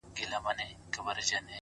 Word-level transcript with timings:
پر 0.13 0.27
مخ 0.45 0.95
وريځ!! 1.05 1.31